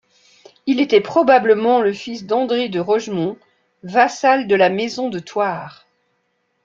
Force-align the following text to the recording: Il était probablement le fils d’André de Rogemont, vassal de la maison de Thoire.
Il 0.65 0.79
était 0.79 0.99
probablement 0.99 1.79
le 1.79 1.93
fils 1.93 2.25
d’André 2.25 2.69
de 2.69 2.79
Rogemont, 2.79 3.37
vassal 3.83 4.47
de 4.47 4.55
la 4.55 4.69
maison 4.69 5.09
de 5.09 5.19
Thoire. 5.19 5.85